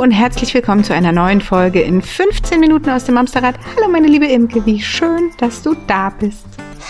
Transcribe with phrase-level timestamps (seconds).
[0.00, 3.56] Hallo und herzlich willkommen zu einer neuen Folge in 15 Minuten aus dem Amsterrad.
[3.76, 6.46] Hallo meine liebe Imke, wie schön, dass du da bist.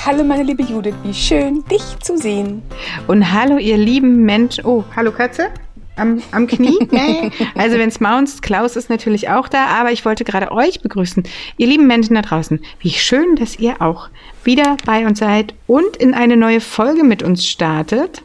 [0.07, 2.63] Hallo meine liebe Judith, wie schön, dich zu sehen.
[3.09, 4.65] Und hallo ihr lieben Menschen.
[4.65, 5.49] Oh, hallo Katze.
[5.97, 6.79] Am, am Knie?
[7.57, 11.25] also wenn es maunzt, Klaus ist natürlich auch da, aber ich wollte gerade euch begrüßen.
[11.57, 14.09] Ihr lieben Menschen da draußen, wie schön, dass ihr auch
[14.45, 18.23] wieder bei uns seid und in eine neue Folge mit uns startet.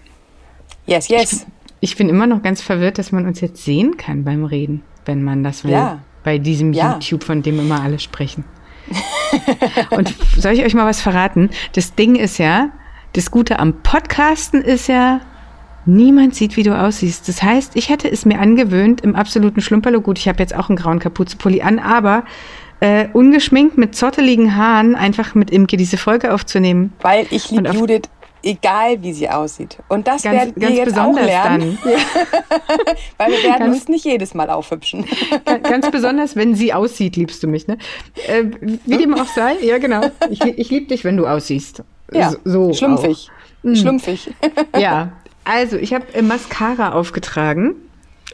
[0.85, 1.47] Yes, yes.
[1.85, 5.23] Ich, bin immer noch ganz verwirrt, dass man uns jetzt sehen kann beim Reden, wenn
[5.23, 5.71] man das will.
[5.71, 5.99] Ja.
[6.23, 6.93] Bei diesem ja.
[6.93, 8.43] YouTube, von dem immer alle sprechen.
[9.91, 11.49] und soll ich euch mal was verraten?
[11.73, 12.71] Das Ding ist ja,
[13.13, 15.21] das Gute am Podcasten ist ja,
[15.85, 17.27] niemand sieht, wie du aussiehst.
[17.27, 20.69] Das heißt, ich hätte es mir angewöhnt, im absoluten Schlumperlo, gut, ich habe jetzt auch
[20.69, 22.25] einen grauen Kapuzenpulli an, aber
[22.79, 26.93] äh, ungeschminkt mit zotteligen Haaren einfach mit Imke diese Folge aufzunehmen.
[27.01, 28.09] Weil ich liebe Judith
[28.45, 29.77] egal wie sie aussieht.
[29.89, 31.77] Und das ganz, werden wir ganz jetzt auch lernen.
[33.17, 35.05] Weil wir werden ganz, uns nicht jedes Mal aufhübschen.
[35.63, 37.77] ganz besonders, wenn sie aussieht, liebst du mich, ne?
[38.27, 38.45] Äh,
[38.85, 40.01] wie dem auch sei, ja genau.
[40.29, 41.83] Ich, ich liebe dich, wenn du aussiehst.
[42.11, 43.29] Ja, so schlumpfig.
[43.29, 43.63] Auch.
[43.63, 43.75] Mhm.
[43.75, 44.31] Schlumpfig.
[44.77, 47.75] Ja, also ich habe Mascara aufgetragen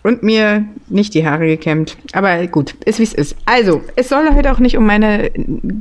[0.03, 1.97] und mir nicht die Haare gekämmt.
[2.13, 3.35] Aber gut, ist wie es ist.
[3.45, 5.31] Also, es soll heute auch nicht um meine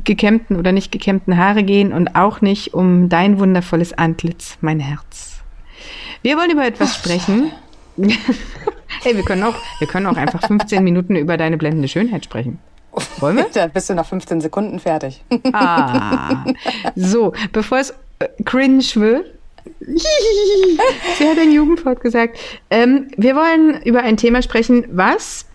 [0.05, 5.41] gekämmten oder nicht gekämmten Haare gehen und auch nicht um dein wundervolles Antlitz, mein Herz.
[6.23, 7.51] Wir wollen über etwas sprechen.
[7.97, 12.59] hey, wir können auch, wir können auch einfach 15 Minuten über deine blendende Schönheit sprechen.
[13.19, 13.47] Wollen wir?
[13.53, 15.23] Da bist du nach 15 Sekunden fertig.
[15.53, 16.45] ah.
[16.97, 19.27] So, bevor es äh, cringe wird,
[21.19, 22.39] Sie hat ein Jugendwort gesagt.
[22.71, 25.47] Ähm, wir wollen über ein Thema sprechen, was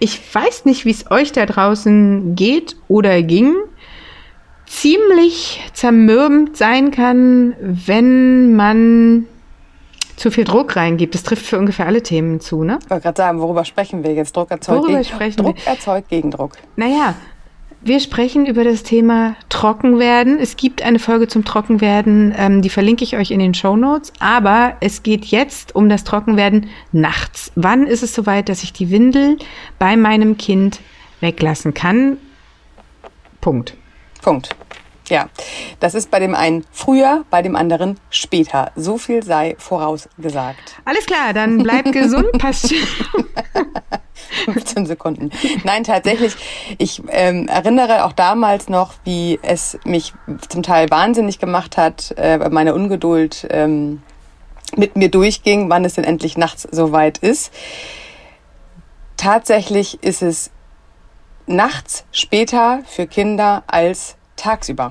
[0.00, 3.54] ich weiß nicht, wie es euch da draußen geht oder ging,
[4.66, 9.26] ziemlich zermürbend sein kann, wenn man
[10.16, 11.14] zu viel Druck reingibt.
[11.14, 12.78] Das trifft für ungefähr alle Themen zu, ne?
[12.82, 14.36] Ich wollte gerade sagen, worüber sprechen wir jetzt?
[14.36, 15.66] Druck erzeugt, worüber gegen, sprechen Druck wir?
[15.66, 16.52] erzeugt Gegendruck.
[16.76, 17.14] Naja,
[17.84, 20.38] wir sprechen über das Thema Trockenwerden.
[20.40, 24.12] Es gibt eine Folge zum Trockenwerden, ähm, die verlinke ich euch in den Show Notes.
[24.18, 27.52] Aber es geht jetzt um das Trockenwerden nachts.
[27.54, 29.36] Wann ist es soweit, dass ich die Windel
[29.78, 30.80] bei meinem Kind
[31.20, 32.16] weglassen kann?
[33.42, 33.74] Punkt.
[34.22, 34.56] Punkt.
[35.14, 35.28] Ja,
[35.78, 38.72] das ist bei dem einen früher, bei dem anderen später.
[38.74, 40.74] So viel sei vorausgesagt.
[40.84, 42.74] Alles klar, dann bleib gesund, passt.
[44.46, 45.30] 15 Sekunden.
[45.62, 46.34] Nein, tatsächlich.
[46.78, 50.14] Ich ähm, erinnere auch damals noch, wie es mich
[50.48, 54.02] zum Teil wahnsinnig gemacht hat, äh, meine Ungeduld ähm,
[54.74, 57.52] mit mir durchging, wann es denn endlich nachts soweit ist.
[59.16, 60.50] Tatsächlich ist es
[61.46, 64.88] nachts später für Kinder als tagsüber.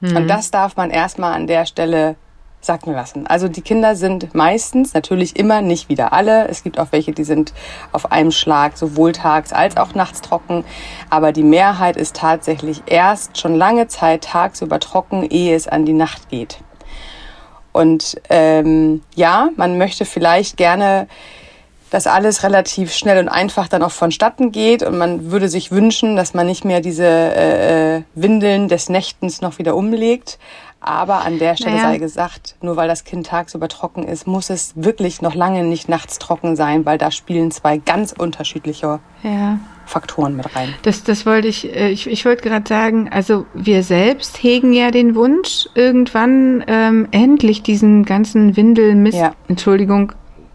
[0.00, 0.16] Mhm.
[0.16, 2.16] Und das darf man erstmal an der Stelle
[2.64, 3.26] sacken lassen.
[3.26, 6.48] Also die Kinder sind meistens, natürlich immer nicht wieder alle.
[6.48, 7.52] Es gibt auch welche, die sind
[7.92, 10.64] auf einem Schlag sowohl tags als auch nachts trocken.
[11.10, 15.92] Aber die Mehrheit ist tatsächlich erst schon lange Zeit tagsüber trocken, ehe es an die
[15.92, 16.58] Nacht geht.
[17.72, 21.08] Und ähm, ja, man möchte vielleicht gerne
[21.94, 26.16] dass alles relativ schnell und einfach dann auch vonstatten geht und man würde sich wünschen,
[26.16, 30.40] dass man nicht mehr diese äh, äh, Windeln des Nächtens noch wieder umlegt.
[30.80, 31.90] Aber an der Stelle naja.
[31.90, 35.88] sei gesagt, nur weil das Kind tagsüber trocken ist, muss es wirklich noch lange nicht
[35.88, 39.60] nachts trocken sein, weil da spielen zwei ganz unterschiedliche ja.
[39.86, 40.74] Faktoren mit rein.
[40.82, 44.90] Das, das wollte ich, äh, ich, ich wollte gerade sagen, also wir selbst hegen ja
[44.90, 49.32] den Wunsch, irgendwann ähm, endlich diesen ganzen Windelmist, ja.
[49.46, 50.12] Entschuldigung,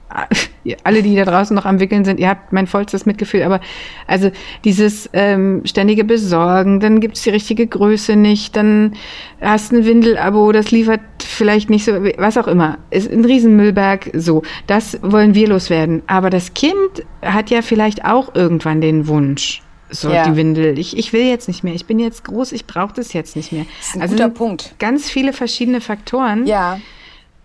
[0.84, 3.60] alle, die da draußen noch am Wickeln sind, ihr habt mein vollstes Mitgefühl, aber
[4.08, 4.32] also
[4.64, 8.94] dieses ähm, ständige Besorgen, dann gibt's die richtige Größe nicht, dann
[9.42, 12.78] hast du ein Windelabo, das liefert vielleicht nicht so, was auch immer.
[12.90, 14.42] Ist ein Riesenmüllberg, so.
[14.68, 16.04] Das wollen wir loswerden.
[16.08, 19.62] Aber das Kind hat ja vielleicht auch irgendwann den Wunsch.
[19.92, 20.28] So, ja.
[20.28, 20.78] die Windel.
[20.78, 21.74] Ich, ich will jetzt nicht mehr.
[21.74, 23.66] Ich bin jetzt groß, ich brauche das jetzt nicht mehr.
[23.80, 24.76] Das ist ein also guter Punkt.
[24.78, 26.46] Ganz viele verschiedene Faktoren.
[26.46, 26.80] Ja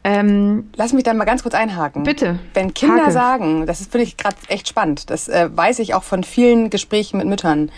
[0.05, 2.03] ähm, Lass mich da mal ganz kurz einhaken.
[2.03, 2.39] Bitte.
[2.53, 3.12] Wenn Kinder Hake.
[3.12, 7.17] sagen, das finde ich gerade echt spannend, das äh, weiß ich auch von vielen Gesprächen
[7.17, 7.73] mit Müttern,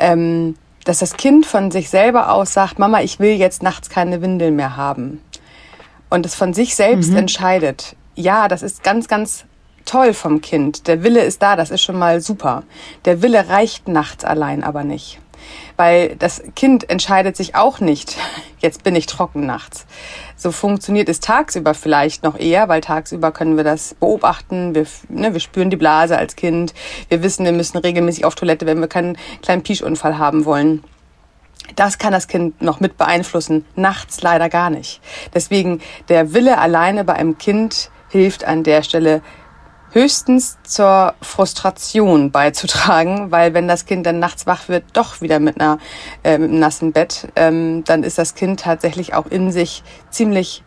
[0.00, 4.20] ähm, dass das Kind von sich selber aus sagt, Mama, ich will jetzt nachts keine
[4.20, 5.22] Windeln mehr haben.
[6.08, 7.18] Und es von sich selbst mhm.
[7.18, 7.94] entscheidet.
[8.16, 9.44] Ja, das ist ganz, ganz
[9.84, 10.88] toll vom Kind.
[10.88, 12.64] Der Wille ist da, das ist schon mal super.
[13.04, 15.20] Der Wille reicht nachts allein aber nicht
[15.76, 18.16] weil das Kind entscheidet sich auch nicht,
[18.58, 19.86] jetzt bin ich trocken nachts.
[20.36, 25.32] So funktioniert es tagsüber vielleicht noch eher, weil tagsüber können wir das beobachten, wir, ne,
[25.32, 26.74] wir spüren die Blase als Kind,
[27.08, 30.82] wir wissen, wir müssen regelmäßig auf Toilette, wenn wir keinen kleinen Pischunfall haben wollen.
[31.76, 35.00] Das kann das Kind noch mit beeinflussen, nachts leider gar nicht.
[35.34, 39.22] Deswegen der Wille alleine bei einem Kind hilft an der Stelle
[39.92, 45.60] höchstens zur Frustration beizutragen, weil wenn das Kind dann nachts wach wird, doch wieder mit,
[45.60, 45.78] einer,
[46.24, 50.62] äh, mit einem nassen Bett, ähm, dann ist das Kind tatsächlich auch in sich ziemlich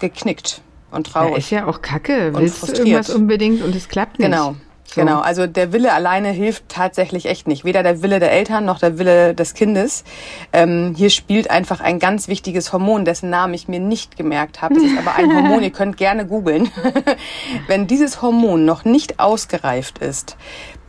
[0.00, 1.32] geknickt und traurig.
[1.32, 2.32] Ja, ist ja auch kacke.
[2.34, 4.30] Willst du irgendwas unbedingt und es klappt nicht.
[4.30, 4.56] Genau.
[4.94, 5.00] So.
[5.00, 7.64] Genau, also der Wille alleine hilft tatsächlich echt nicht.
[7.64, 10.04] Weder der Wille der Eltern noch der Wille des Kindes.
[10.52, 14.74] Ähm, hier spielt einfach ein ganz wichtiges Hormon, dessen Namen ich mir nicht gemerkt habe.
[14.74, 16.70] Das ist aber ein Hormon, ihr könnt gerne googeln.
[17.66, 20.36] Wenn dieses Hormon noch nicht ausgereift ist,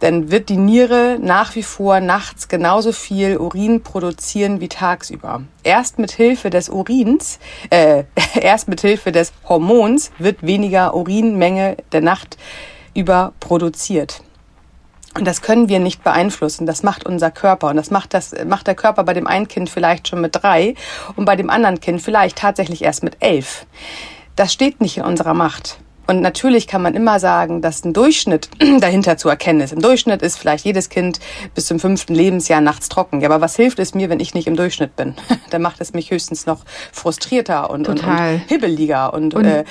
[0.01, 5.43] dann wird die Niere nach wie vor nachts genauso viel Urin produzieren wie tagsüber.
[5.63, 7.39] Erst mit Hilfe des Urins,
[7.69, 8.03] äh,
[8.35, 12.37] erst mit Hilfe des Hormons wird weniger Urinmenge der Nacht
[12.93, 14.21] überproduziert.
[15.15, 16.65] Und das können wir nicht beeinflussen.
[16.65, 17.69] Das macht unser Körper.
[17.69, 20.73] Und das macht, das macht der Körper bei dem einen Kind vielleicht schon mit drei
[21.15, 23.65] und bei dem anderen Kind vielleicht tatsächlich erst mit elf.
[24.35, 25.77] Das steht nicht in unserer Macht.
[26.07, 29.73] Und natürlich kann man immer sagen, dass ein Durchschnitt dahinter zu erkennen ist.
[29.73, 31.19] Im Durchschnitt ist vielleicht jedes Kind
[31.55, 33.21] bis zum fünften Lebensjahr nachts trocken.
[33.21, 35.15] Ja, aber was hilft es mir, wenn ich nicht im Durchschnitt bin?
[35.49, 39.63] Dann macht es mich höchstens noch frustrierter und, und, und hibbeliger und, und äh,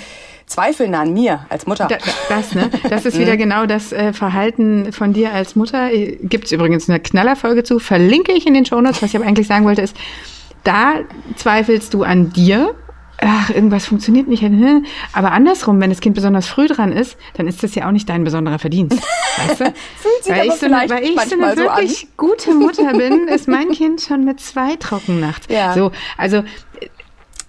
[0.47, 1.89] zweifeln an mir als Mutter.
[1.89, 1.99] Da,
[2.29, 2.71] das, ne?
[2.89, 3.39] Das ist wieder mhm.
[3.39, 5.91] genau das äh, Verhalten von dir als Mutter.
[6.23, 9.03] Gibt es übrigens eine Knallerfolge zu, verlinke ich in den Shownotes.
[9.03, 9.97] Was ich aber eigentlich sagen wollte, ist,
[10.65, 10.95] da
[11.37, 12.75] zweifelst du an dir.
[13.25, 14.45] Ach, irgendwas funktioniert nicht.
[15.13, 18.09] Aber andersrum, wenn das Kind besonders früh dran ist, dann ist das ja auch nicht
[18.09, 19.01] dein besonderer Verdienst.
[19.37, 19.65] Weißt du?
[19.65, 23.29] Fühlt sich weil, ich so eine, weil ich so eine wirklich so gute Mutter bin,
[23.29, 25.47] ist mein Kind schon mit zwei trocken nachts.
[25.49, 25.73] Ja.
[25.73, 26.43] So, also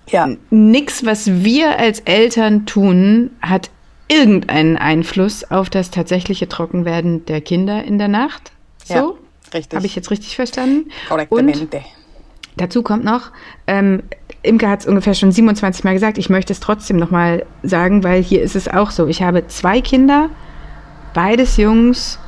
[0.10, 0.30] ja.
[0.52, 3.72] Nix, was wir als Eltern tun, hat
[4.08, 8.52] irgendeinen Einfluss auf das tatsächliche Trockenwerden der Kinder in der Nacht.
[8.84, 8.94] So?
[8.94, 9.14] Ja,
[9.56, 9.76] richtig.
[9.76, 10.92] Habe ich jetzt richtig verstanden?
[11.30, 11.68] Und
[12.58, 13.32] dazu kommt noch,
[13.66, 14.04] ähm,
[14.44, 18.22] Imke hat es ungefähr schon 27 Mal gesagt, ich möchte es trotzdem nochmal sagen, weil
[18.22, 19.08] hier ist es auch so.
[19.08, 20.30] Ich habe zwei Kinder,
[21.14, 22.20] beides Jungs,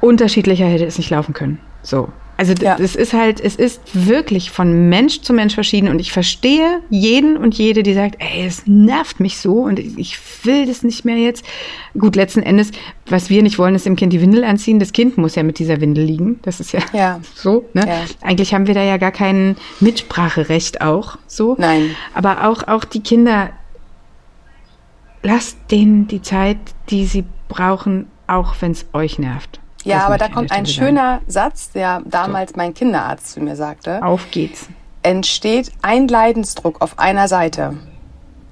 [0.00, 1.58] unterschiedlicher hätte es nicht laufen können.
[1.82, 2.08] So.
[2.42, 2.76] Also ja.
[2.76, 7.36] es ist halt, es ist wirklich von Mensch zu Mensch verschieden und ich verstehe jeden
[7.36, 11.18] und jede, die sagt, ey, es nervt mich so und ich will das nicht mehr
[11.18, 11.44] jetzt.
[11.96, 12.72] Gut, letzten Endes,
[13.06, 14.80] was wir nicht wollen, ist dem Kind die Windel anziehen.
[14.80, 16.40] Das Kind muss ja mit dieser Windel liegen.
[16.42, 17.20] Das ist ja, ja.
[17.36, 17.64] so.
[17.74, 17.86] Ne?
[17.86, 18.02] Ja.
[18.22, 21.18] Eigentlich haben wir da ja gar kein Mitspracherecht auch.
[21.28, 21.54] So.
[21.60, 21.94] Nein.
[22.12, 23.50] Aber auch, auch die Kinder,
[25.22, 26.58] lasst denen die Zeit,
[26.90, 29.61] die sie brauchen, auch wenn es euch nervt.
[29.84, 34.02] Ja, aber da kommt ein schöner Satz, der damals mein Kinderarzt zu mir sagte.
[34.02, 34.68] Auf geht's.
[35.02, 37.76] Entsteht ein Leidensdruck auf einer Seite,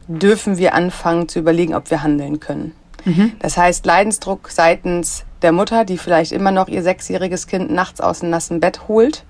[0.08, 2.74] dürfen wir anfangen zu überlegen, ob wir handeln können.
[3.04, 3.32] Mhm.
[3.38, 8.20] Das heißt, Leidensdruck seitens der Mutter, die vielleicht immer noch ihr sechsjähriges Kind nachts aus
[8.20, 9.24] dem nassen Bett holt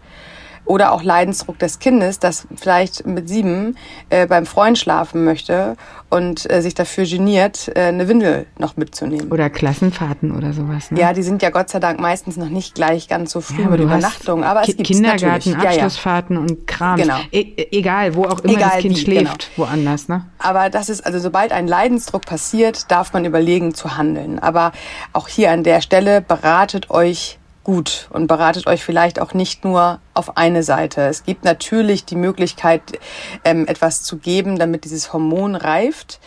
[0.70, 3.76] oder auch Leidensdruck des Kindes, das vielleicht mit sieben
[4.08, 5.76] äh, beim Freund schlafen möchte
[6.10, 9.32] und äh, sich dafür geniert, äh, eine Windel noch mitzunehmen.
[9.32, 10.92] Oder Klassenfahrten oder sowas.
[10.92, 11.00] Ne?
[11.00, 13.68] Ja, die sind ja Gott sei Dank meistens noch nicht gleich ganz so früh ja,
[13.68, 14.44] mit Übernachtung.
[14.44, 16.48] Aber es gibt Kindergarten, Abschlussfahrten ja, ja.
[16.48, 17.00] und Kram.
[17.00, 17.18] Genau.
[17.32, 19.68] E egal, wo auch immer egal das Kind wie, schläft, genau.
[19.68, 20.06] woanders.
[20.06, 20.24] Ne?
[20.38, 24.38] Aber das ist, also sobald ein Leidensdruck passiert, darf man überlegen zu handeln.
[24.38, 24.70] Aber
[25.12, 30.00] auch hier an der Stelle beratet euch gut und beratet euch vielleicht auch nicht nur
[30.14, 31.02] auf eine Seite.
[31.02, 32.98] Es gibt natürlich die Möglichkeit,
[33.44, 36.20] ähm, etwas zu geben, damit dieses Hormon reift.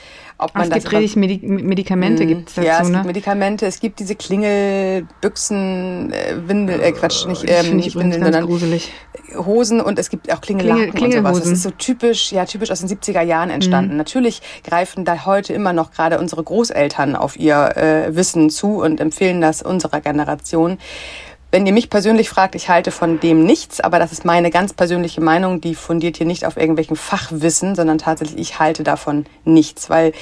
[0.43, 2.95] Ob man es gibt richtig Medi Medikamente, gibt es dazu, Ja, es ne?
[2.95, 8.45] gibt Medikamente, es gibt diese Klingelbüchsen, äh, Windel, äh, Quatsch, nicht, ähm, nicht Windeln, sondern
[8.45, 8.91] gruselig.
[9.35, 11.39] Hosen und es gibt auch Klingellaken Klingel, und sowas.
[11.39, 13.91] Das ist so typisch, ja, typisch aus den 70er Jahren entstanden.
[13.91, 13.97] Mhm.
[13.97, 18.99] Natürlich greifen da heute immer noch gerade unsere Großeltern auf ihr äh, Wissen zu und
[18.99, 20.77] empfehlen das unserer Generation.
[21.53, 24.73] Wenn ihr mich persönlich fragt, ich halte von dem nichts, aber das ist meine ganz
[24.73, 29.87] persönliche Meinung, die fundiert hier nicht auf irgendwelchen Fachwissen, sondern tatsächlich, ich halte davon nichts,
[29.87, 30.13] weil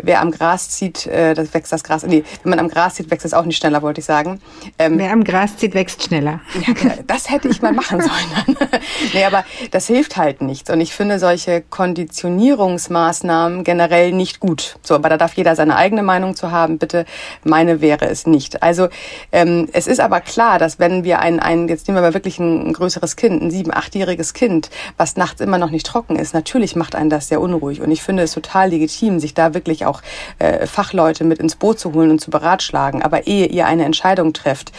[0.00, 3.10] wer am Gras zieht, äh, das wächst das Gras, nee, wenn man am Gras zieht,
[3.10, 4.40] wächst es auch nicht schneller, wollte ich sagen.
[4.78, 6.40] Ähm, wer am Gras zieht, wächst schneller.
[6.64, 6.72] Ja,
[7.04, 8.56] das hätte ich mal machen sollen.
[9.12, 14.76] nee, aber das hilft halt nichts und ich finde solche Konditionierungsmaßnahmen generell nicht gut.
[14.82, 17.06] So, aber da darf jeder seine eigene Meinung zu haben, bitte.
[17.42, 18.62] Meine wäre es nicht.
[18.62, 18.86] Also,
[19.32, 22.68] ähm, es ist aber klar, wenn wir ein, ein jetzt nehmen wir mal wirklich ein,
[22.68, 26.76] ein größeres Kind, ein sieben-, achtjähriges Kind, was nachts immer noch nicht trocken ist, natürlich
[26.76, 27.80] macht einen das sehr unruhig.
[27.80, 30.02] Und ich finde es total legitim, sich da wirklich auch
[30.38, 33.02] äh, Fachleute mit ins Boot zu holen und zu beratschlagen.
[33.02, 34.72] Aber ehe ihr eine Entscheidung trefft,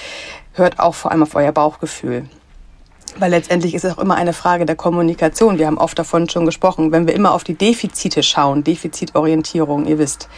[0.53, 2.25] hört auch vor allem auf euer Bauchgefühl.
[3.19, 5.57] Weil letztendlich ist es auch immer eine Frage der Kommunikation.
[5.57, 6.91] Wir haben oft davon schon gesprochen.
[6.91, 10.29] Wenn wir immer auf die Defizite schauen, Defizitorientierung, ihr wisst,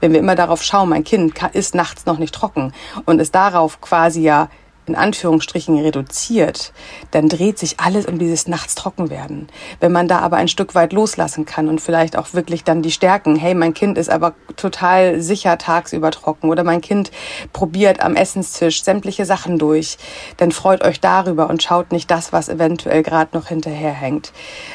[0.00, 2.72] wenn wir immer darauf schauen, mein Kind ist nachts noch nicht trocken
[3.06, 4.50] und es darauf quasi ja
[4.86, 6.72] in Anführungsstrichen reduziert,
[7.10, 9.48] dann dreht sich alles um dieses nachts trocken werden.
[9.80, 12.90] Wenn man da aber ein Stück weit loslassen kann und vielleicht auch wirklich dann die
[12.90, 17.10] Stärken, hey, mein Kind ist aber total sicher tagsüber trocken oder mein Kind
[17.52, 19.98] probiert am Essenstisch sämtliche Sachen durch,
[20.36, 24.32] dann freut euch darüber und schaut nicht das, was eventuell gerade noch hinterherhängt.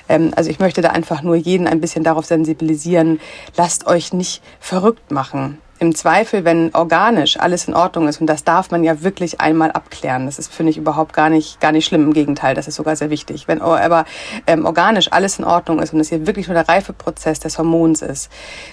[0.10, 3.20] Ähm, also ich möchte da einfach nur jeden ein bisschen darauf sensibilisieren,
[3.56, 8.44] lasst euch nicht verrückt machen im Zweifel, wenn organisch alles in Ordnung ist, und das
[8.44, 11.88] darf man ja wirklich einmal abklären, das ist, finde ich, überhaupt gar nicht, gar nicht
[11.88, 13.48] schlimm, im Gegenteil, das ist sogar sehr wichtig.
[13.48, 14.06] Wenn aber
[14.46, 18.04] ähm, organisch alles in Ordnung ist und es hier wirklich nur der Reifeprozess des Hormons
[18.04, 18.30] ist,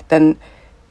[0.09, 0.37] dann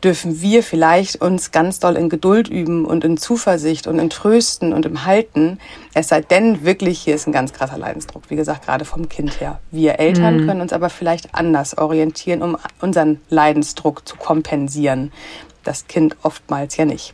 [0.04, 4.74] dürfen wir vielleicht uns ganz doll in Geduld üben und in Zuversicht und in Trösten
[4.74, 5.60] und im Halten.
[5.94, 9.40] Es sei denn, wirklich, hier ist ein ganz krasser Leidensdruck, wie gesagt, gerade vom Kind
[9.40, 9.60] her.
[9.70, 10.48] Wir Eltern mhm.
[10.48, 15.12] können uns aber vielleicht anders orientieren, um unseren Leidensdruck zu kompensieren
[15.68, 17.14] das Kind oftmals ja nicht.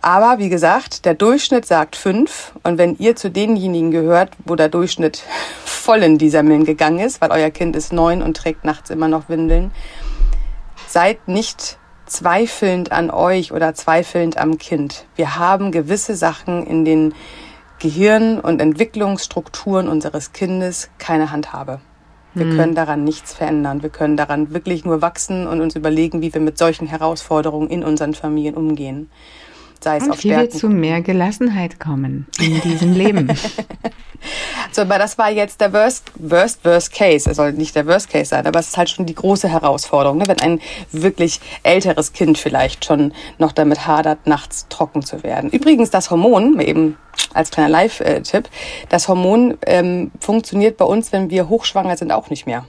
[0.00, 2.52] Aber wie gesagt, der Durchschnitt sagt fünf.
[2.62, 5.22] Und wenn ihr zu denjenigen gehört, wo der Durchschnitt
[5.64, 9.08] voll in die Semmeln gegangen ist, weil euer Kind ist neun und trägt nachts immer
[9.08, 9.72] noch Windeln,
[10.86, 15.04] seid nicht zweifelnd an euch oder zweifelnd am Kind.
[15.16, 17.14] Wir haben gewisse Sachen in den
[17.78, 21.80] Gehirn- und Entwicklungsstrukturen unseres Kindes keine Handhabe.
[22.38, 22.56] Wir mhm.
[22.56, 23.82] können daran nichts verändern.
[23.82, 27.84] Wir können daran wirklich nur wachsen und uns überlegen, wie wir mit solchen Herausforderungen in
[27.84, 29.10] unseren Familien umgehen.
[29.80, 30.52] Sei es und auf wie Stärken.
[30.52, 33.28] wir zu mehr Gelassenheit kommen in diesem Leben.
[34.78, 37.28] so, aber das war jetzt der Worst, Worst, Worst Case.
[37.28, 40.18] Es soll nicht der Worst Case sein, aber es ist halt schon die große Herausforderung,
[40.18, 40.28] ne?
[40.28, 40.60] wenn ein
[40.92, 45.50] wirklich älteres Kind vielleicht schon noch damit hadert, nachts trocken zu werden.
[45.50, 46.96] Übrigens, das Hormon, eben
[47.34, 48.48] als kleiner Live-Tipp,
[48.88, 52.64] das Hormon ähm, funktioniert bei uns, wenn wir hochschwanger sind, auch nicht mehr.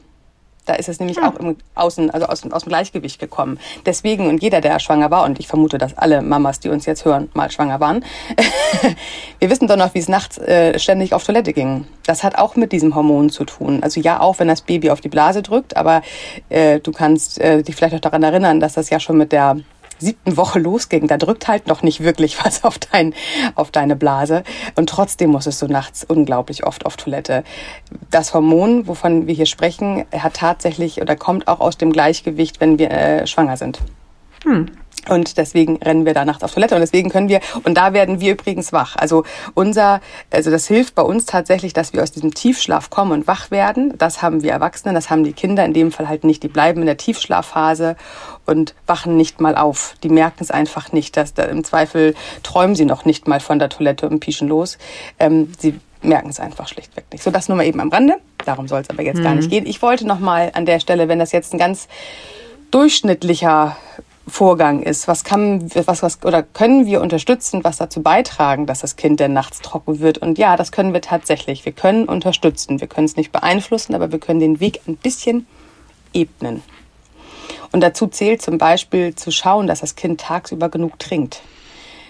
[0.70, 1.24] Da ist es nämlich hm.
[1.24, 3.60] auch im Außen, also aus, aus dem Gleichgewicht gekommen.
[3.88, 7.06] Deswegen, und jeder, der schwanger war, und ich vermute, dass alle Mamas, die uns jetzt
[7.06, 8.06] hören, mal schwanger waren,
[9.40, 11.88] wir wissen doch noch, wie es nachts äh, ständig auf Toilette ging.
[12.06, 13.82] Das hat auch mit diesem Hormon zu tun.
[13.82, 16.04] Also ja, auch wenn das Baby auf die Blase drückt, aber
[16.50, 19.58] äh, du kannst äh, dich vielleicht auch daran erinnern, dass das ja schon mit der
[20.00, 23.14] siebten Woche losging, da drückt halt noch nicht wirklich was auf, dein,
[23.56, 24.44] auf deine Blase.
[24.76, 27.44] Und trotzdem musstest du nachts unglaublich oft auf Toilette.
[28.10, 32.80] Das Hormon, wovon wir hier sprechen, hat tatsächlich oder kommt auch aus dem Gleichgewicht, wenn
[32.80, 33.80] wir äh, schwanger sind.
[34.44, 34.68] Hm.
[35.08, 38.20] Und deswegen rennen wir da nachts auf Toilette und deswegen können wir, und da werden
[38.20, 38.96] wir übrigens wach.
[38.96, 40.02] Also unser,
[40.32, 43.94] also das hilft bei uns tatsächlich, dass wir aus diesem Tiefschlaf kommen und wach werden.
[43.98, 46.44] Das haben wir Erwachsene, das haben die Kinder in dem Fall halt nicht.
[46.44, 47.96] Die bleiben in der Tiefschlafphase
[48.46, 49.96] und wachen nicht mal auf.
[50.04, 53.60] Die merken es einfach nicht, dass da im Zweifel träumen sie noch nicht mal von
[53.60, 54.78] der Toilette und pieschen los.
[55.20, 57.24] Ähm, sie merken es einfach schlichtweg nicht.
[57.24, 58.16] So, das nur mal eben am Rande.
[58.46, 59.24] Darum soll es aber jetzt mhm.
[59.24, 59.66] gar nicht gehen.
[59.66, 61.88] Ich wollte noch mal an der Stelle, wenn das jetzt ein ganz
[62.72, 63.76] durchschnittlicher
[64.30, 65.08] Vorgang ist.
[65.08, 69.34] Was kann, was, was, oder können wir unterstützen, was dazu beitragen, dass das Kind denn
[69.34, 70.18] nachts trocken wird?
[70.18, 71.66] Und ja, das können wir tatsächlich.
[71.66, 72.80] Wir können unterstützen.
[72.80, 75.48] Wir können es nicht beeinflussen, aber wir können den Weg ein bisschen
[76.14, 76.64] ebnen.
[77.72, 81.42] Und dazu zählt zum Beispiel zu schauen, dass das Kind tagsüber genug trinkt.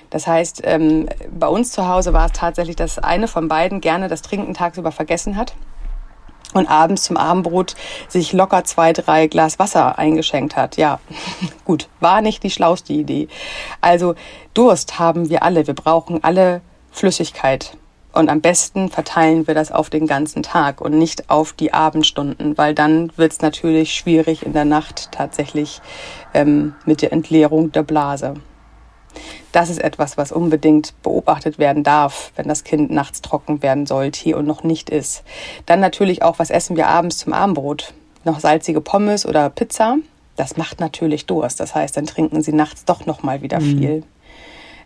[0.10, 4.08] Das heißt, ähm, bei uns zu Hause war es tatsächlich, dass eine von beiden gerne
[4.08, 5.54] das Trinken tagsüber vergessen hat
[6.54, 7.76] und abends zum Abendbrot
[8.08, 10.78] sich locker zwei, drei Glas Wasser eingeschenkt hat.
[10.78, 11.00] Ja,
[11.66, 13.28] gut, war nicht die schlauste Idee.
[13.82, 14.16] Also
[14.54, 15.68] Durst haben wir alle.
[15.68, 17.78] Wir brauchen alle Flüssigkeit.
[18.12, 22.58] Und am besten verteilen wir das auf den ganzen Tag und nicht auf die Abendstunden,
[22.58, 25.80] weil dann wird es natürlich schwierig in der Nacht tatsächlich
[26.34, 28.34] ähm, mit der Entleerung der Blase.
[29.52, 34.36] Das ist etwas, was unbedingt beobachtet werden darf, wenn das Kind nachts trocken werden sollte
[34.36, 35.24] und noch nicht ist.
[35.66, 37.94] Dann natürlich auch, was essen wir abends zum Abendbrot?
[38.24, 39.98] Noch salzige Pommes oder Pizza?
[40.36, 41.60] Das macht natürlich Durst.
[41.60, 43.64] Das heißt, dann trinken sie nachts doch noch mal wieder mhm.
[43.64, 44.04] viel.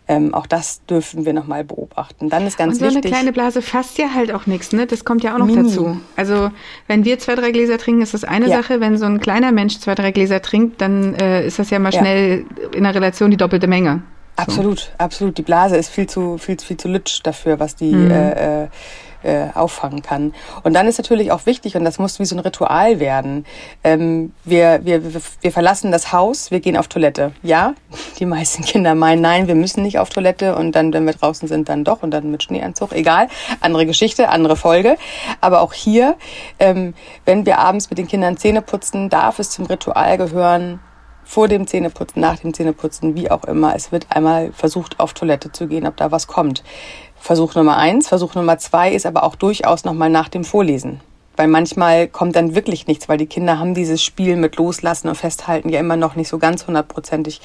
[0.06, 2.28] Ähm, auch das dürfen wir nochmal beobachten.
[2.28, 2.88] Dann ist ganz wichtig.
[2.88, 4.86] Und so wichtig, eine kleine Blase fasst ja halt auch nichts, ne?
[4.86, 5.62] Das kommt ja auch noch Mini.
[5.62, 5.96] dazu.
[6.14, 6.50] Also
[6.88, 8.60] wenn wir zwei, drei Gläser trinken, ist das eine ja.
[8.60, 8.80] Sache.
[8.80, 11.92] Wenn so ein kleiner Mensch zwei, drei Gläser trinkt, dann äh, ist das ja mal
[11.92, 12.68] schnell ja.
[12.76, 14.02] in der Relation die doppelte Menge.
[14.36, 14.90] Absolut, so.
[14.98, 15.38] absolut.
[15.38, 18.10] Die Blase ist viel zu, viel, viel zu lütsch dafür, was die mhm.
[18.10, 18.68] äh,
[19.24, 20.34] äh, auffangen kann.
[20.62, 23.46] Und dann ist natürlich auch wichtig, und das muss wie so ein Ritual werden,
[23.82, 25.02] ähm, wir, wir,
[25.40, 27.32] wir verlassen das Haus, wir gehen auf Toilette.
[27.42, 27.74] Ja,
[28.18, 31.48] die meisten Kinder meinen, nein, wir müssen nicht auf Toilette und dann, wenn wir draußen
[31.48, 32.92] sind, dann doch und dann mit Schneeanzug.
[32.92, 33.28] Egal,
[33.60, 34.96] andere Geschichte, andere Folge.
[35.40, 36.16] Aber auch hier,
[36.58, 40.80] ähm, wenn wir abends mit den Kindern Zähne putzen, darf es zum Ritual gehören,
[41.24, 43.74] vor dem Zähneputzen, nach dem Zähneputzen, wie auch immer.
[43.74, 46.62] Es wird einmal versucht, auf Toilette zu gehen, ob da was kommt.
[47.16, 48.08] Versuch Nummer eins.
[48.08, 51.00] Versuch Nummer zwei ist aber auch durchaus nochmal nach dem Vorlesen.
[51.36, 55.14] Weil manchmal kommt dann wirklich nichts, weil die Kinder haben dieses Spiel mit Loslassen und
[55.16, 57.40] Festhalten ja immer noch nicht so ganz hundertprozentig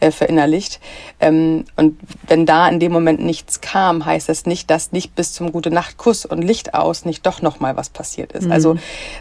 [0.00, 0.80] äh, verinnerlicht.
[1.20, 5.32] Ähm, und wenn da in dem Moment nichts kam, heißt das nicht, dass nicht bis
[5.32, 8.46] zum gute Nacht Kuss und Licht aus nicht doch noch mal was passiert ist.
[8.46, 8.52] Mhm.
[8.52, 8.76] Also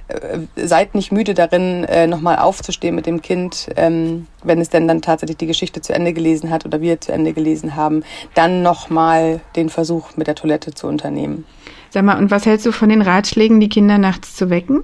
[0.08, 4.70] äh, seid nicht müde darin, äh, noch mal aufzustehen mit dem Kind, ähm, wenn es
[4.70, 8.04] denn dann tatsächlich die Geschichte zu Ende gelesen hat oder wir zu Ende gelesen haben,
[8.34, 11.46] dann noch mal den Versuch mit der Toilette zu unternehmen.
[11.92, 14.84] Sag mal, und was hältst du von den Ratschlägen, die Kinder nachts zu wecken?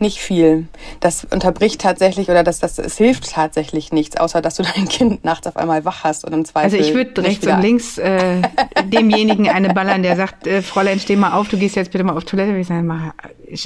[0.00, 0.66] Nicht viel.
[0.98, 5.24] Das unterbricht tatsächlich oder das, das, es hilft tatsächlich nichts, außer dass du dein Kind
[5.24, 6.64] nachts auf einmal wach hast und im Zweifel.
[6.64, 8.42] Also ich würde rechts und links äh,
[8.84, 12.16] demjenigen eine ballern, der sagt, äh, Fräulein, steh mal auf, du gehst jetzt bitte mal
[12.16, 12.56] auf Toilette.
[12.56, 13.12] Ich sage, mal,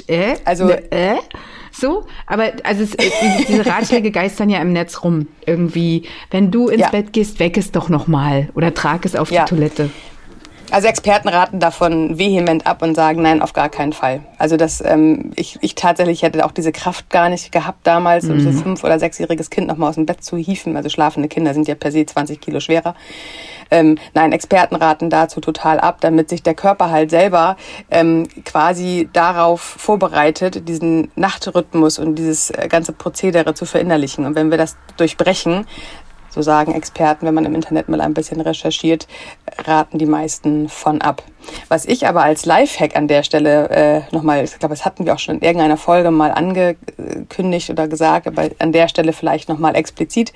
[0.07, 0.35] äh?
[0.45, 1.15] Also ne, äh?
[1.71, 2.95] So, aber also es,
[3.47, 5.27] diese Ratschläge geistern ja im Netz rum.
[5.45, 6.89] Irgendwie, wenn du ins ja.
[6.89, 9.43] Bett gehst, weck es doch noch mal oder trag es auf ja.
[9.43, 9.89] die Toilette.
[10.71, 14.21] Also Experten raten davon vehement ab und sagen, nein, auf gar keinen Fall.
[14.37, 18.31] Also das, ähm, ich, ich tatsächlich hätte auch diese Kraft gar nicht gehabt damals, mhm.
[18.31, 18.63] um so mhm.
[18.63, 20.75] fünf- oder sechsjähriges Kind nochmal aus dem Bett zu hieven.
[20.75, 22.95] Also schlafende Kinder sind ja per se 20 Kilo schwerer.
[23.71, 27.57] Ähm, nein, Experten raten dazu total ab, damit sich der Körper halt selber
[27.89, 34.25] ähm, quasi darauf vorbereitet, diesen Nachtrhythmus und dieses äh, ganze Prozedere zu verinnerlichen.
[34.25, 35.65] Und wenn wir das durchbrechen,
[36.35, 39.07] so sagen Experten, wenn man im Internet mal ein bisschen recherchiert,
[39.65, 41.23] raten die meisten von ab.
[41.69, 45.13] Was ich aber als Lifehack an der Stelle äh, nochmal, ich glaube, das hatten wir
[45.13, 49.75] auch schon in irgendeiner Folge mal angekündigt oder gesagt, aber an der Stelle vielleicht nochmal
[49.75, 50.33] explizit.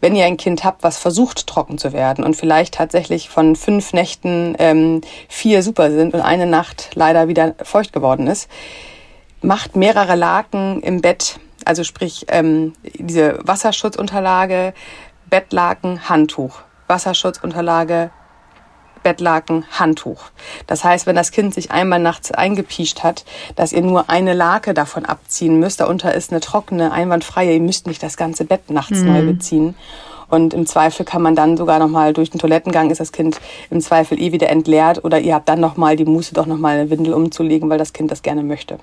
[0.00, 3.92] Wenn ihr ein Kind habt, was versucht trocken zu werden und vielleicht tatsächlich von fünf
[3.92, 8.50] Nächten ähm, vier super sind und eine Nacht leider wieder feucht geworden ist,
[9.42, 14.72] macht mehrere Laken im Bett also sprich ähm, diese Wasserschutzunterlage,
[15.30, 16.60] Bettlaken, Handtuch.
[16.88, 18.10] Wasserschutzunterlage,
[19.02, 20.24] Bettlaken, Handtuch.
[20.66, 23.24] Das heißt, wenn das Kind sich einmal nachts eingepiescht hat,
[23.56, 25.80] dass ihr nur eine Lake davon abziehen müsst.
[25.80, 27.54] Darunter ist eine trockene, einwandfreie.
[27.54, 29.12] Ihr müsst nicht das ganze Bett nachts mhm.
[29.12, 29.74] neu beziehen.
[30.28, 33.80] Und im Zweifel kann man dann sogar nochmal durch den Toilettengang ist das Kind im
[33.80, 37.14] Zweifel eh wieder entleert oder ihr habt dann nochmal die Muße, doch nochmal eine Windel
[37.14, 38.78] umzulegen, weil das Kind das gerne möchte.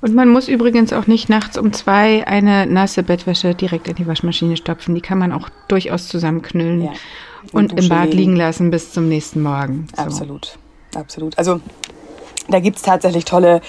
[0.00, 4.06] Und man muss übrigens auch nicht nachts um zwei eine nasse Bettwäsche direkt in die
[4.06, 4.94] Waschmaschine stopfen.
[4.94, 6.92] Die kann man auch durchaus zusammenknüllen ja,
[7.52, 8.18] und im Bad legen.
[8.18, 9.86] liegen lassen bis zum nächsten Morgen.
[9.96, 10.02] So.
[10.02, 10.58] Absolut,
[10.94, 11.38] absolut.
[11.38, 11.60] Also
[12.48, 13.60] da gibt es tatsächlich tolle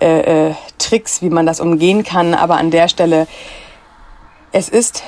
[0.00, 2.34] äh, äh, Tricks, wie man das umgehen kann.
[2.34, 3.26] Aber an der Stelle,
[4.52, 5.02] es ist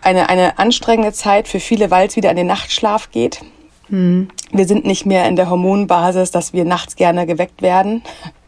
[0.00, 3.40] eine, eine anstrengende Zeit für viele, weil es wieder an den Nachtschlaf geht.
[3.88, 4.28] Mhm.
[4.50, 8.02] Wir sind nicht mehr in der Hormonbasis, dass wir nachts gerne geweckt werden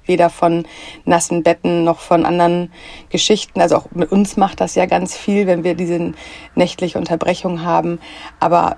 [0.06, 0.66] weder von
[1.04, 2.72] nassen Betten noch von anderen
[3.10, 3.60] Geschichten.
[3.60, 6.12] Also auch mit uns macht das ja ganz viel, wenn wir diese
[6.54, 8.00] nächtliche Unterbrechung haben.
[8.40, 8.76] Aber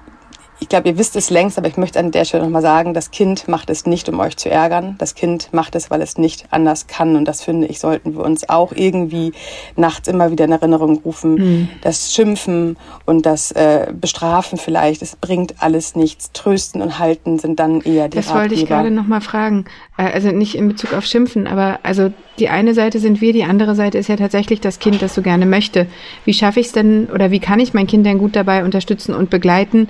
[0.58, 3.10] ich glaube, ihr wisst es längst, aber ich möchte an der Stelle nochmal sagen, das
[3.10, 4.94] Kind macht es nicht, um euch zu ärgern.
[4.98, 7.14] Das Kind macht es, weil es nicht anders kann.
[7.14, 9.32] Und das finde ich, sollten wir uns auch irgendwie
[9.76, 11.34] nachts immer wieder in Erinnerung rufen.
[11.34, 11.68] Mhm.
[11.82, 16.32] Das Schimpfen und das äh, Bestrafen vielleicht, es bringt alles nichts.
[16.32, 18.40] Trösten und Halten sind dann eher die Das Ratgeber.
[18.40, 19.66] wollte ich gerade nochmal fragen.
[19.98, 23.44] Äh, also nicht in Bezug auf Schimpfen, aber also die eine Seite sind wir, die
[23.44, 25.86] andere Seite ist ja tatsächlich das Kind, das so gerne möchte.
[26.24, 29.14] Wie schaffe ich es denn oder wie kann ich mein Kind denn gut dabei unterstützen
[29.14, 29.88] und begleiten?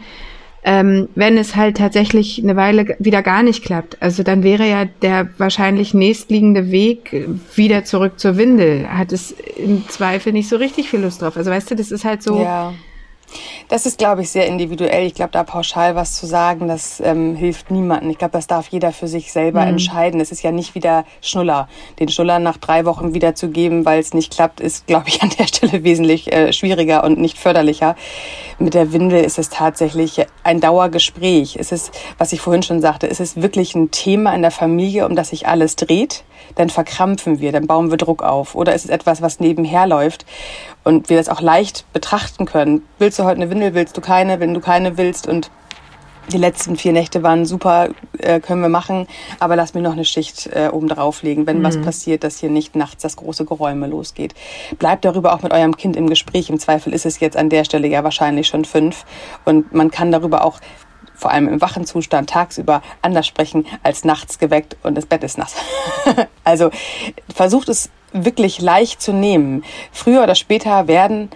[0.66, 4.02] Ähm, wenn es halt tatsächlich eine Weile wieder gar nicht klappt.
[4.02, 8.88] Also dann wäre ja der wahrscheinlich nächstliegende Weg wieder zurück zur Windel.
[8.88, 11.36] Hat es im Zweifel nicht so richtig viel Lust drauf.
[11.36, 12.42] Also weißt du, das ist halt so.
[12.42, 12.74] Ja.
[13.68, 15.06] Das ist, glaube ich, sehr individuell.
[15.06, 18.10] Ich glaube, da pauschal was zu sagen, das ähm, hilft niemandem.
[18.10, 19.70] Ich glaube, das darf jeder für sich selber mhm.
[19.70, 20.20] entscheiden.
[20.20, 21.68] Es ist ja nicht wieder Schnuller.
[21.98, 25.46] Den Schnuller nach drei Wochen wiederzugeben, weil es nicht klappt, ist, glaube ich, an der
[25.46, 27.96] Stelle wesentlich äh, schwieriger und nicht förderlicher.
[28.58, 31.56] Mit der Windel ist es tatsächlich ein Dauergespräch.
[31.58, 35.06] Es ist, was ich vorhin schon sagte, ist es wirklich ein Thema in der Familie,
[35.06, 38.54] um das sich alles dreht dann verkrampfen wir, dann bauen wir Druck auf.
[38.54, 40.24] Oder ist es etwas, was nebenher läuft
[40.84, 42.82] und wir das auch leicht betrachten können?
[42.98, 45.50] Willst du heute eine Windel, willst du keine, wenn du keine willst und
[46.32, 49.06] die letzten vier Nächte waren super, äh, können wir machen,
[49.38, 51.64] aber lass mir noch eine Schicht äh, oben drauflegen, wenn mhm.
[51.64, 54.34] was passiert, dass hier nicht nachts das große Geräume losgeht.
[54.78, 56.50] Bleibt darüber auch mit eurem Kind im Gespräch.
[56.50, 59.04] Im Zweifel ist es jetzt an der Stelle ja wahrscheinlich schon fünf
[59.44, 60.58] und man kann darüber auch
[61.14, 65.38] vor allem im wachen Zustand tagsüber anders sprechen als nachts geweckt und das Bett ist
[65.38, 65.54] nass.
[66.44, 66.70] also
[67.32, 69.64] versucht es wirklich leicht zu nehmen.
[69.92, 71.30] Früher oder später werden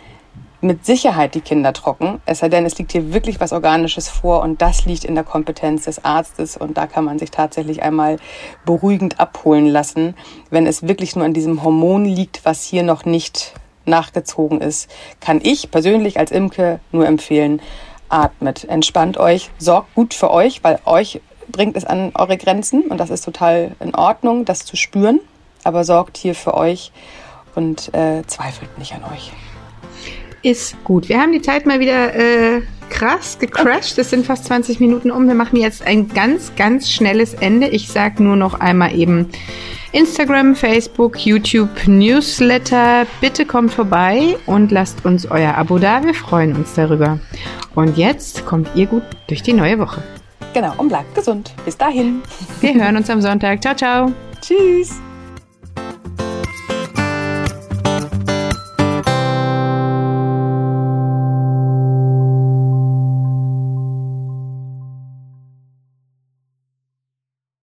[0.60, 4.42] mit Sicherheit die Kinder trocken, es sei denn, es liegt hier wirklich was Organisches vor
[4.42, 8.18] und das liegt in der Kompetenz des Arztes und da kann man sich tatsächlich einmal
[8.64, 10.14] beruhigend abholen lassen,
[10.50, 13.54] wenn es wirklich nur an diesem Hormon liegt, was hier noch nicht
[13.86, 17.62] nachgezogen ist, kann ich persönlich als Imke nur empfehlen,
[18.08, 22.98] atmet, entspannt euch, sorgt gut für euch, weil euch bringt es an eure Grenzen und
[22.98, 25.20] das ist total in Ordnung, das zu spüren.
[25.64, 26.92] aber sorgt hier für euch
[27.54, 29.32] und äh, zweifelt nicht an euch.
[30.42, 31.08] Ist gut.
[31.08, 33.98] Wir haben die Zeit mal wieder äh, krass gecrashed.
[33.98, 35.26] Es sind fast 20 Minuten um.
[35.26, 37.68] Wir machen jetzt ein ganz, ganz schnelles Ende.
[37.68, 39.28] Ich sage nur noch einmal eben
[39.92, 43.06] Instagram, Facebook, YouTube, Newsletter.
[43.20, 46.04] Bitte kommt vorbei und lasst uns euer Abo da.
[46.04, 47.18] Wir freuen uns darüber.
[47.74, 50.02] Und jetzt kommt ihr gut durch die neue Woche.
[50.54, 51.54] Genau, und bleibt gesund.
[51.64, 52.22] Bis dahin.
[52.60, 53.62] Wir hören uns am Sonntag.
[53.62, 54.12] Ciao, ciao.
[54.40, 55.00] Tschüss.